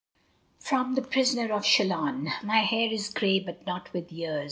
[0.59, 4.39] FROM 'THE PRISONER OF CHILLON' My hair is gray, but not with years.